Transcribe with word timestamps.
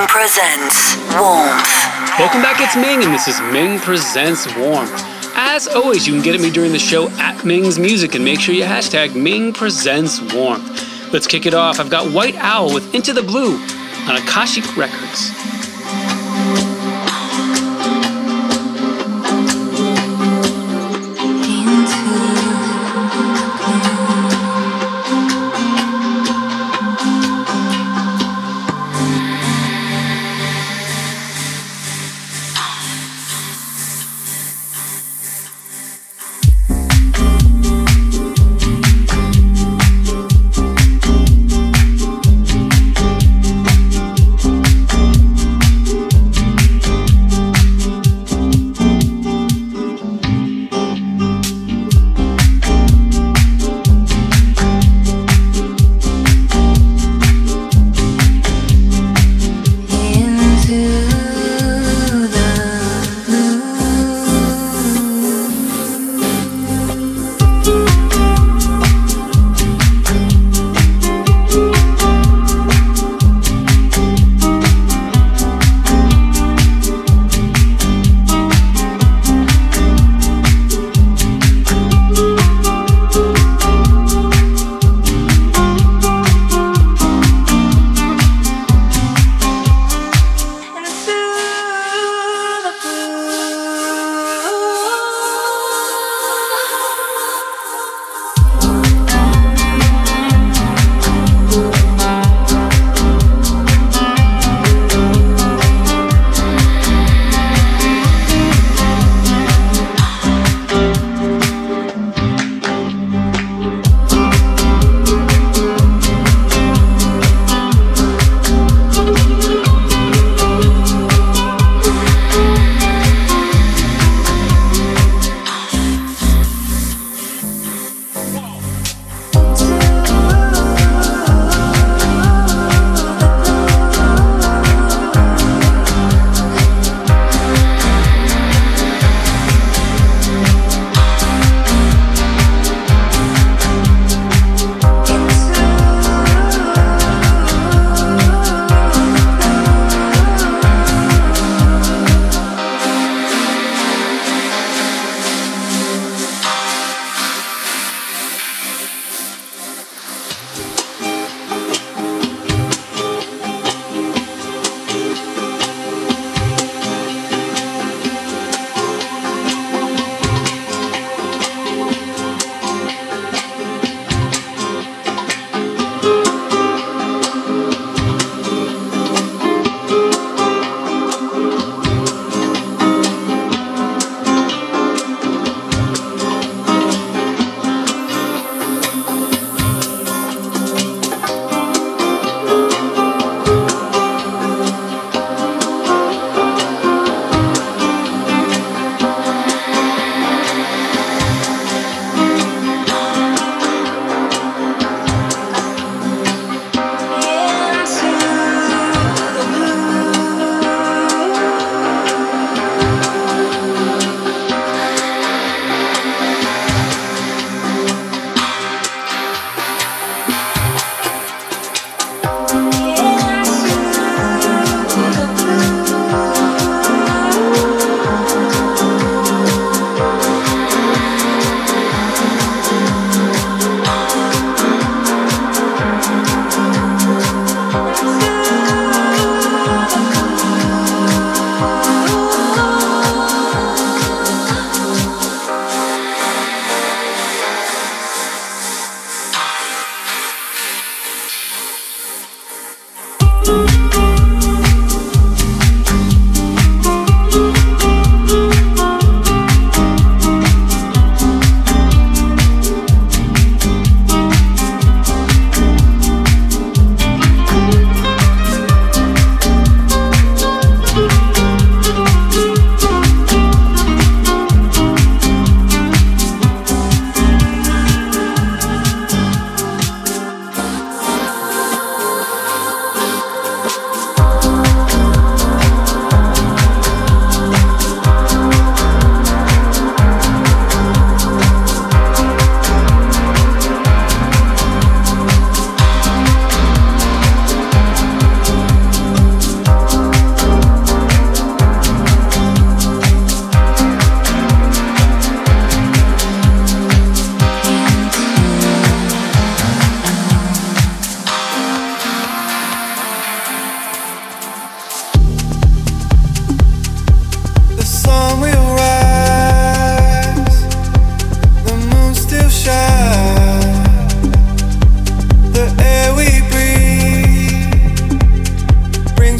Ming 0.00 0.08
presents 0.08 0.96
Warmth. 1.12 1.68
Welcome 2.18 2.40
back, 2.40 2.58
it's 2.58 2.74
Ming, 2.74 3.04
and 3.04 3.12
this 3.12 3.28
is 3.28 3.38
Ming 3.52 3.78
Presents 3.80 4.46
Warmth. 4.56 4.90
As 5.34 5.68
always, 5.68 6.06
you 6.06 6.14
can 6.14 6.22
get 6.22 6.34
at 6.34 6.40
me 6.40 6.48
during 6.50 6.72
the 6.72 6.78
show 6.78 7.10
at 7.18 7.44
Ming's 7.44 7.78
Music 7.78 8.14
and 8.14 8.24
make 8.24 8.40
sure 8.40 8.54
you 8.54 8.64
hashtag 8.64 9.14
Ming 9.14 9.52
Presents 9.52 10.18
Warmth. 10.32 11.12
Let's 11.12 11.26
kick 11.26 11.44
it 11.44 11.52
off. 11.52 11.78
I've 11.78 11.90
got 11.90 12.10
White 12.12 12.36
Owl 12.36 12.72
with 12.72 12.94
Into 12.94 13.12
the 13.12 13.22
Blue 13.22 13.56
on 14.08 14.16
Akashic 14.16 14.74
Records. 14.74 15.49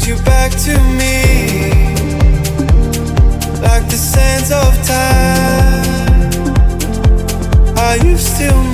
brings 0.01 0.19
you 0.19 0.25
back 0.25 0.51
to 0.51 0.71
me 0.97 1.23
like 3.61 3.85
the 3.89 3.97
sands 3.97 4.51
of 4.51 4.73
time. 4.85 5.87
Are 7.77 7.97
you 8.05 8.17
still? 8.17 8.70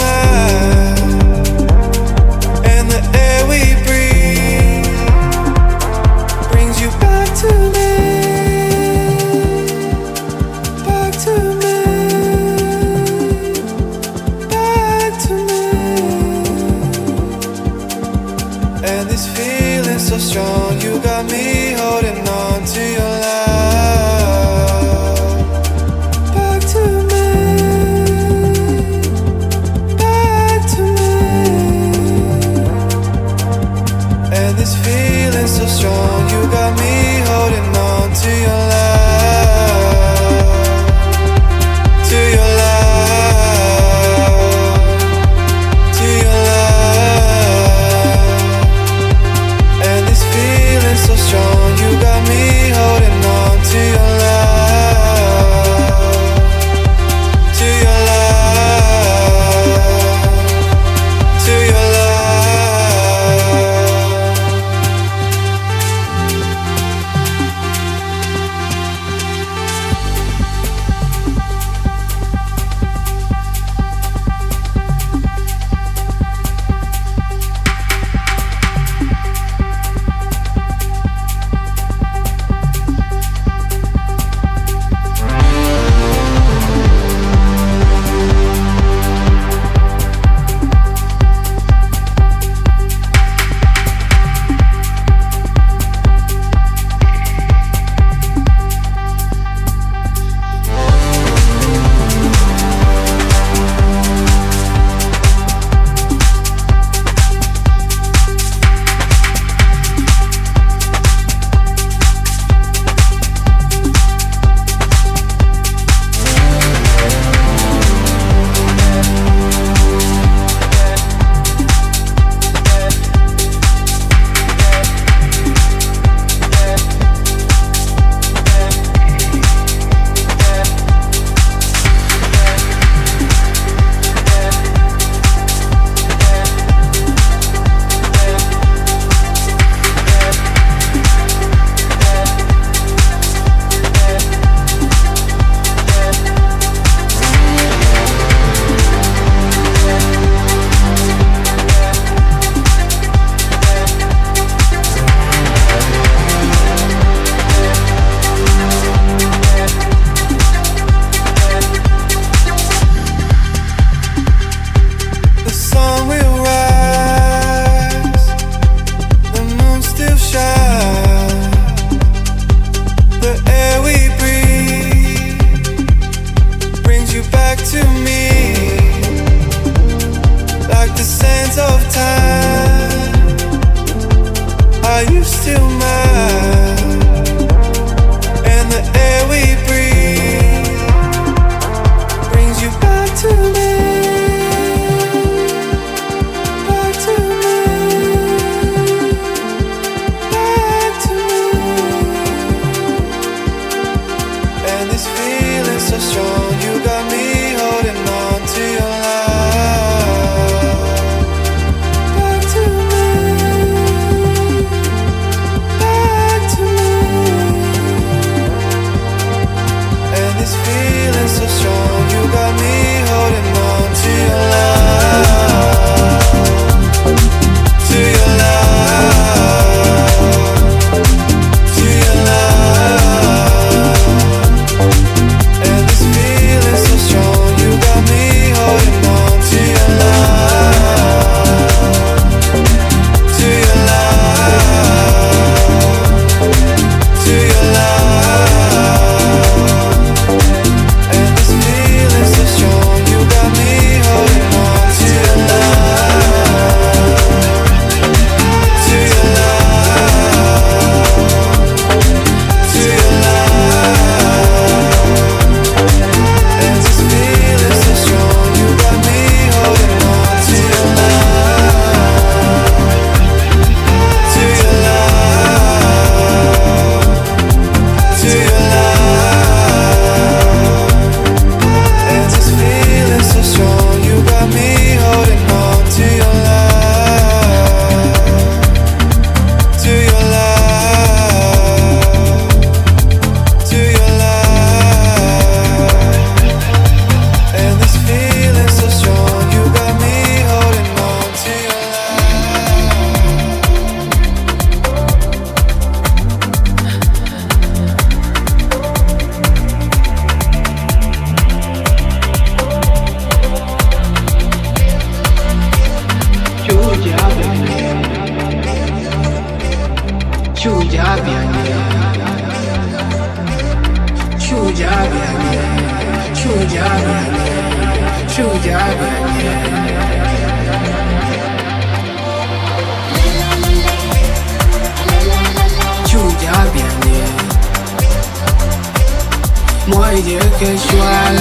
Mọi 339.88 340.16
việc 340.22 340.44
kê 340.60 340.78
xoan 340.78 341.36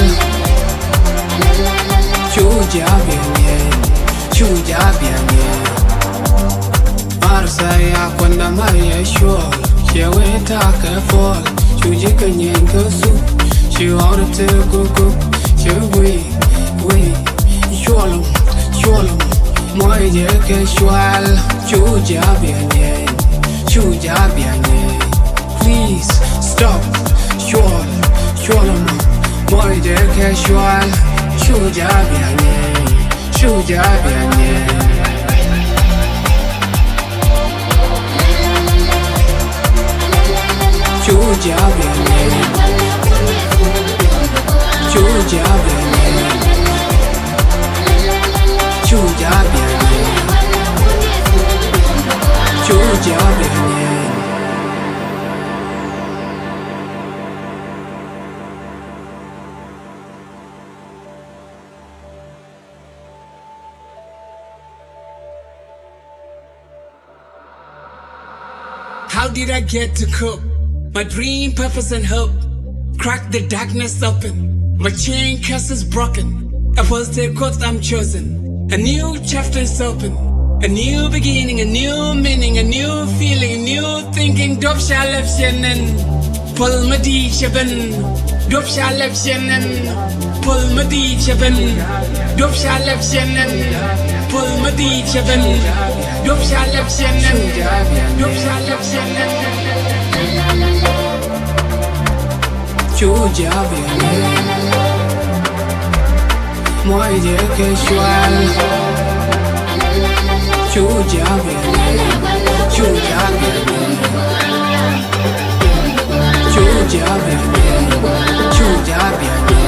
Chú 2.35 2.50
giá 2.73 2.87
biển 3.09 3.21
nhẹ 3.35 3.59
Chú 4.33 4.47
giá 4.66 4.93
biển 5.00 5.26
nhẹ 5.28 5.50
Arsa 7.21 7.71
ya 7.71 8.11
kwanda 8.19 8.50
maya 8.50 9.05
shol 9.05 9.40
Shewe 9.95 10.40
taka 10.49 11.00
fall 11.09 11.43
Chú 11.83 11.95
giá 11.95 12.09
kê 12.21 12.28
nhẹ 12.28 12.52
cơ 12.73 12.90
su 13.02 13.11
She 13.71 13.85
wanted 13.85 14.49
to 14.49 14.55
go 14.73 14.85
go 14.97 15.11
She 15.59 15.71
weak 15.71 16.36
oui, 16.88 17.12
yolo, 17.87 18.23
yolo. 18.83 19.16
Moi 19.75 20.11
je 20.12 20.26
que 20.47 20.64
chual, 20.66 21.25
chuja 21.69 22.23
bien, 22.40 22.69
chuja 23.69 24.28
bien. 24.35 24.62
Please 25.61 26.21
stop, 26.40 26.81
yolo, 27.47 27.85
yolo. 28.47 28.76
Moi 29.50 29.75
je 29.83 29.97
que 30.14 30.35
chual, 30.35 30.88
chuja 31.38 31.88
bien, 32.11 32.37
chuja 33.33 33.83
bien. 34.05 34.97
Chuja 41.07 41.57
bien, 41.76 41.97
chuja 44.90 45.57
bien. 45.64 45.75
How 69.09 69.33
did 69.33 69.50
I 69.50 69.61
get 69.61 69.97
to 69.97 70.06
cope? 70.12 70.40
My 70.95 71.02
dream, 71.02 71.50
purpose, 71.52 71.90
and 71.90 72.06
hope. 72.06 72.30
Crack 72.99 73.33
the 73.33 73.45
darkness 73.49 74.00
open. 74.02 74.78
My 74.78 74.90
chain 74.90 75.42
curse 75.42 75.71
is 75.71 75.83
broken. 75.83 76.75
A 76.78 76.85
positive 76.85 77.35
course 77.37 77.61
I'm 77.61 77.80
chosen. 77.80 78.46
A 78.68 78.76
new 78.76 79.18
chapter 79.25 79.61
is 79.61 79.80
open. 79.80 80.12
A 80.62 80.68
new 80.68 81.08
beginning, 81.08 81.61
a 81.61 81.64
new 81.64 82.14
meaning, 82.14 82.58
a 82.58 82.62
new 82.62 83.06
feeling, 83.18 83.52
a 83.52 83.62
new 83.62 84.12
thinking. 84.12 84.58
Dop 84.58 84.78
shall 84.78 85.06
have 85.06 85.28
Pull 86.56 86.88
my 86.88 86.96
D 86.99 87.28
shaben. 87.28 87.70
Dop 88.50 88.64
shall 88.64 88.99
have 88.99 89.14
Pull 90.42 90.75
my 90.75 90.85
D 90.88 91.16
shaben. 91.16 91.56
Dop 92.37 92.54
shall 92.54 92.87
have 92.90 93.02
pull 94.37 94.52
my 94.62 94.70
DJ 94.78 95.23
ben 95.28 95.44
Dop 96.26 96.40
shalab 96.49 96.88
senen 96.96 97.38
Dop 98.20 98.35
shalab 98.42 98.80
senen 106.87 106.97
Chuja 106.97 107.02
bene 107.02 107.16
Moi 107.16 107.19
je 107.25 107.37
ke 107.57 107.66
shwal 107.83 108.35
Chuja 110.73 111.28
bene 111.45 111.87
Chuja 112.75 113.25
bene 113.40 113.81
Chuja 116.52 117.12
bene 117.25 117.66
Chuja 118.55 119.02
bene 119.19 119.61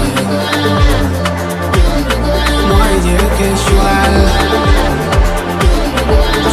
Moi 2.69 2.95
je 3.05 3.19
ke 3.39 3.51
shwal 3.65 4.15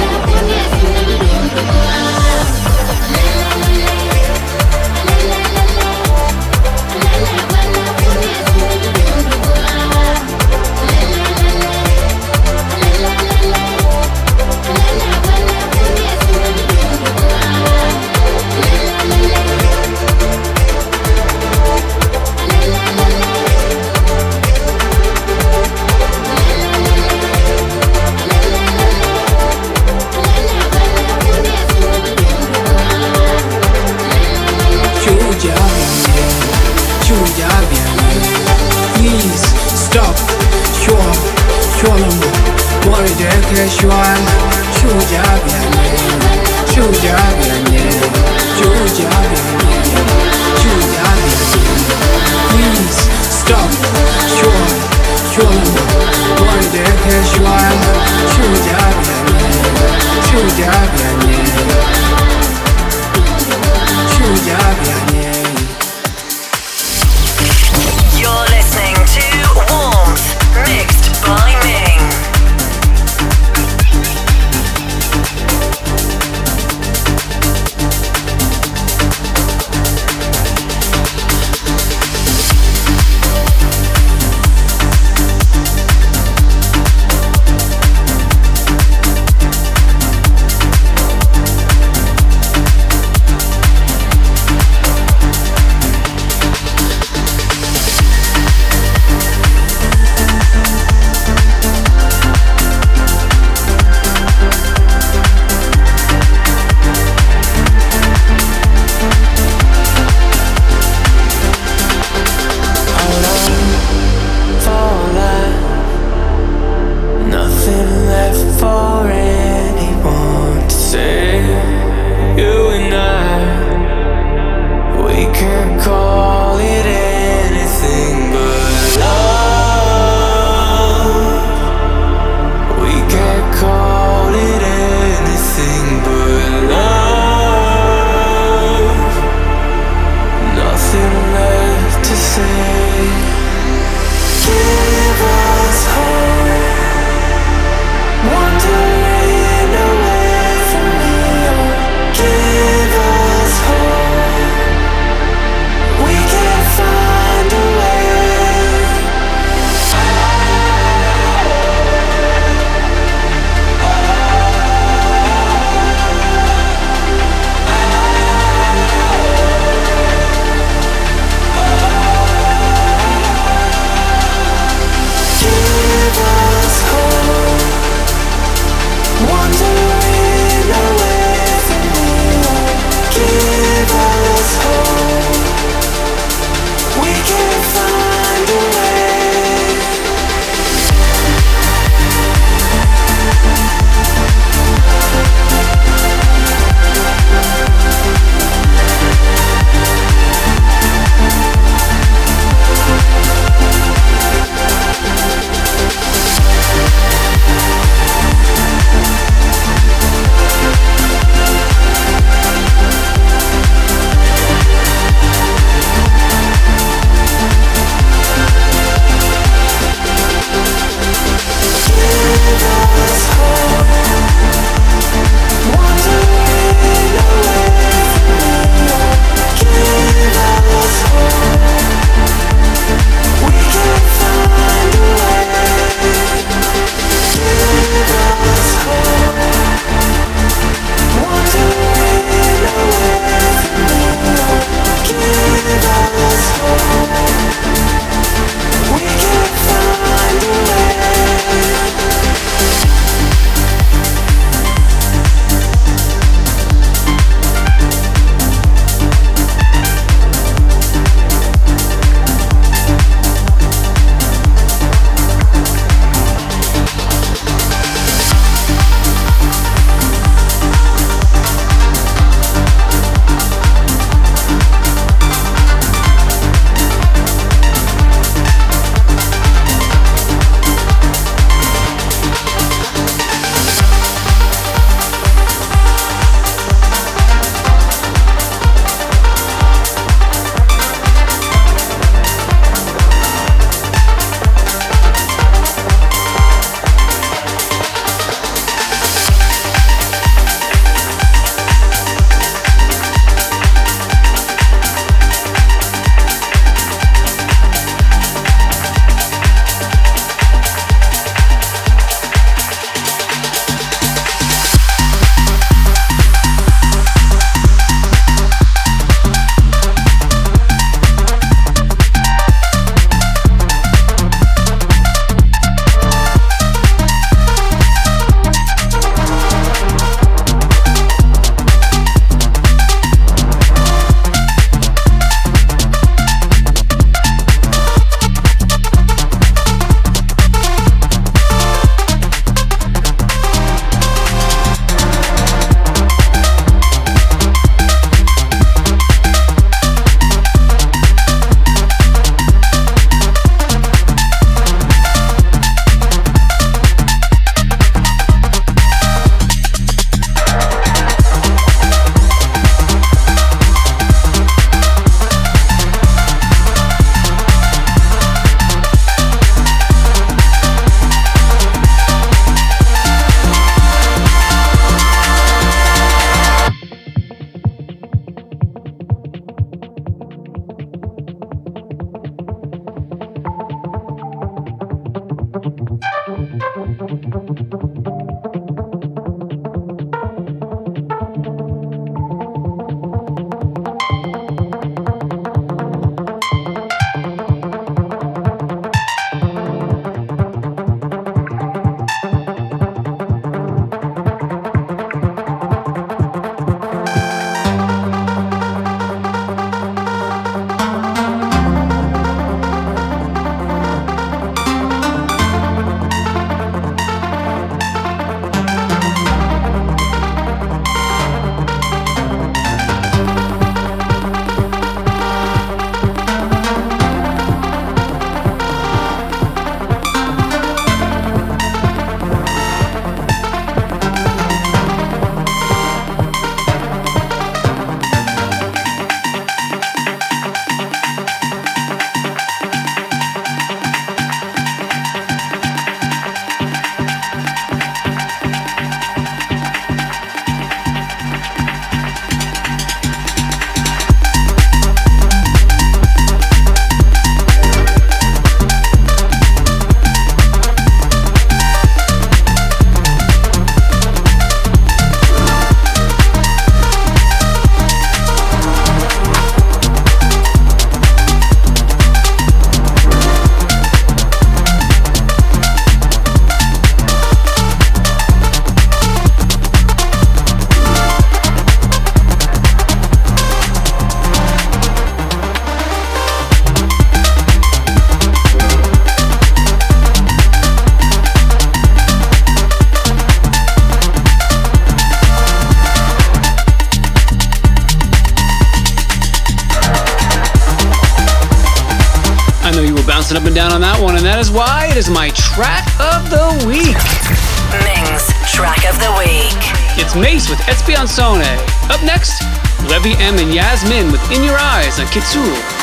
with 510.52 510.60
Espiansone. 510.68 511.58
Up 511.90 512.04
next, 512.04 512.44
Levy 512.90 513.14
M 513.24 513.40
and 513.40 513.54
Yasmin 513.54 514.12
with 514.12 514.22
In 514.32 514.44
Your 514.44 514.58
Eyes 514.58 515.00
on 515.00 515.06
Kitsuru. 515.08 515.81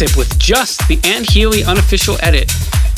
With 0.00 0.38
just 0.38 0.88
the 0.88 0.98
Ant 1.04 1.28
Healy 1.28 1.62
unofficial 1.62 2.16
edit. 2.22 2.50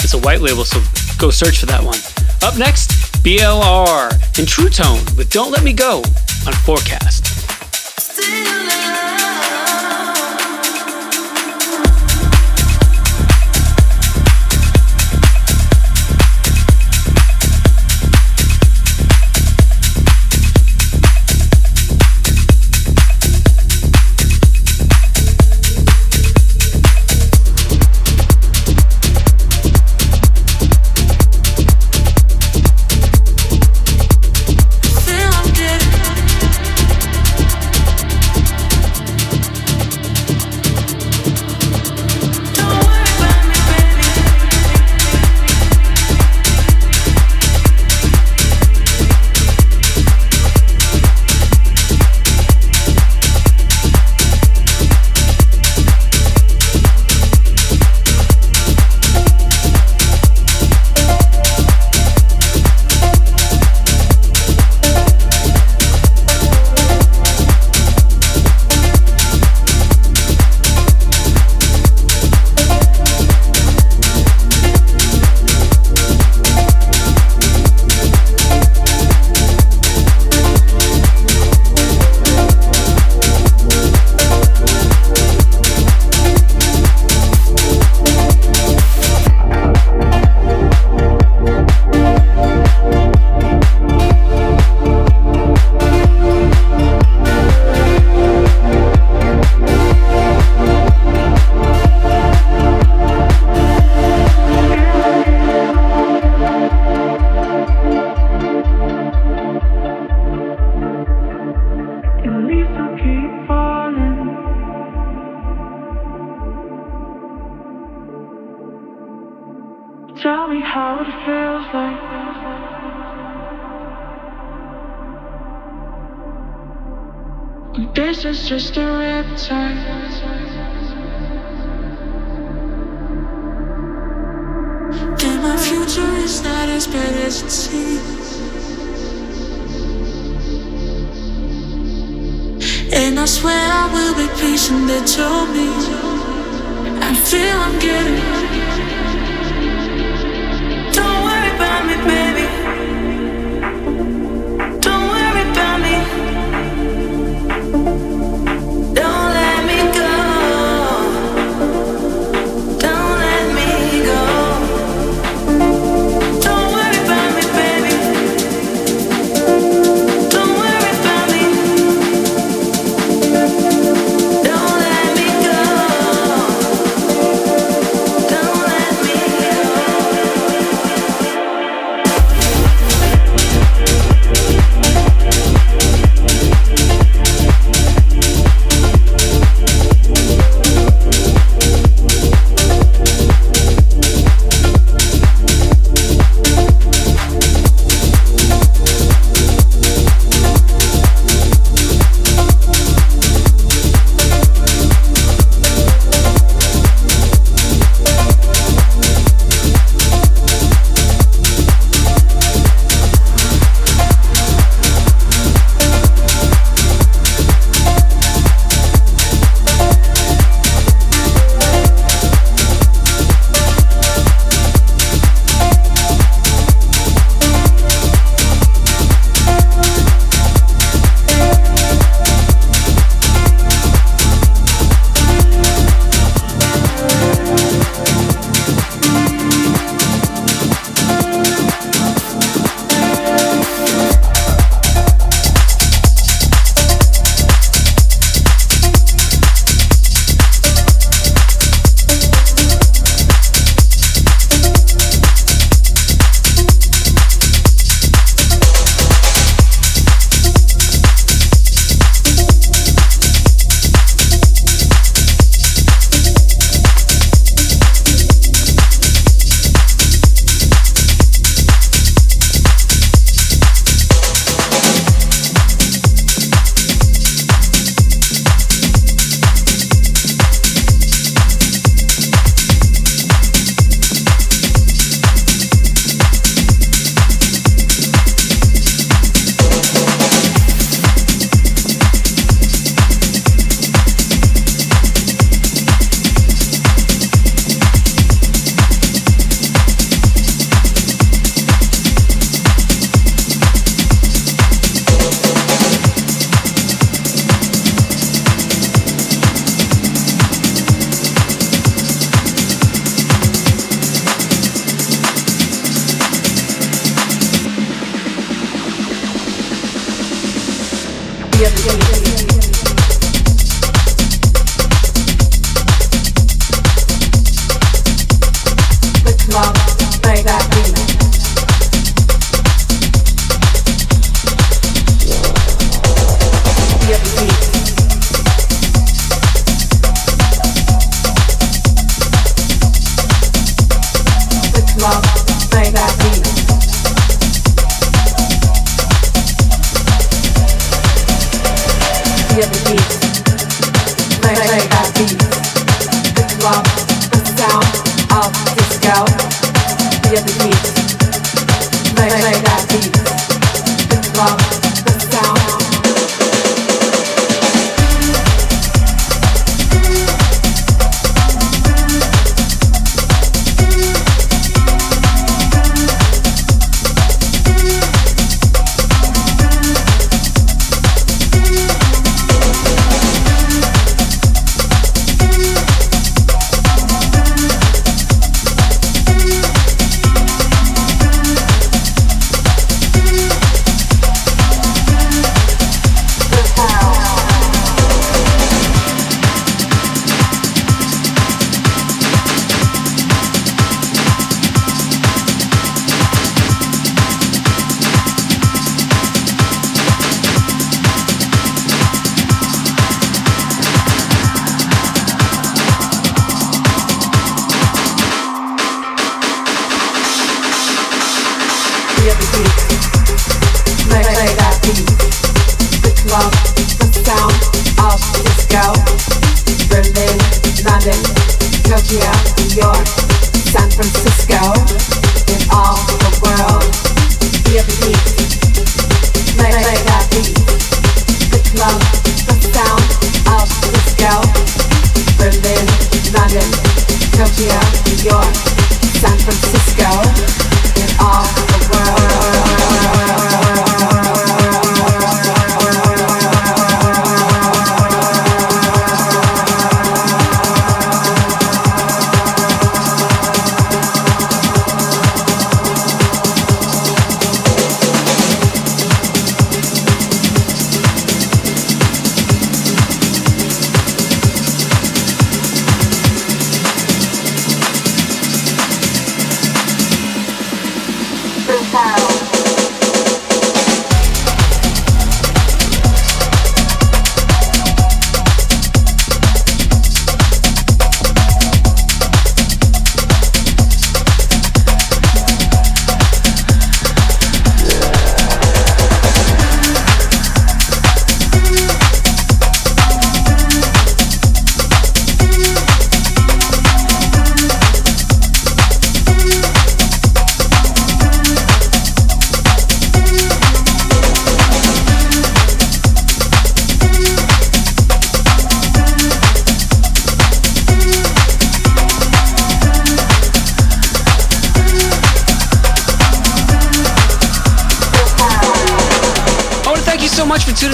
It's 0.05 0.15
a 0.15 0.19
white 0.19 0.41
label, 0.41 0.65
so 0.65 0.81
go 1.19 1.31
search 1.31 1.59
for 1.59 1.67
that 1.67 1.83
one. 1.83 1.99
Up 2.43 2.57
next, 2.57 2.91
BLR 3.25 4.13
and 4.39 4.47
True 4.47 4.69
Tone 4.69 5.01
with 5.17 5.29
Don't 5.29 5.51
Let 5.51 5.65
Me 5.65 5.73
Go 5.73 5.99
on 6.47 6.53
Forecast. 6.65 7.22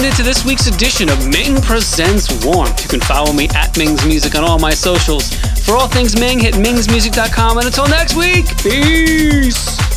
This 0.01 0.45
week's 0.45 0.67
edition 0.67 1.09
of 1.09 1.27
Ming 1.27 1.61
Presents 1.61 2.45
Warmth. 2.45 2.83
You 2.83 2.89
can 2.89 3.01
follow 3.01 3.33
me 3.33 3.49
at 3.55 3.77
Ming's 3.77 4.05
Music 4.05 4.35
on 4.35 4.43
all 4.43 4.59
my 4.59 4.71
socials. 4.71 5.33
For 5.65 5.75
all 5.75 5.87
things 5.87 6.17
Ming, 6.19 6.39
hit 6.39 6.53
mingsmusic.com. 6.55 7.57
And 7.57 7.65
until 7.65 7.87
next 7.87 8.15
week, 8.15 8.45
peace! 8.57 9.88